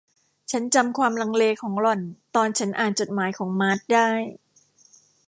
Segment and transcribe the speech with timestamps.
[0.51, 2.01] ฉันจำความลังเลของหล่อน
[2.35, 4.09] ตอนฉันอ่านจดหมายของมาร์ธได้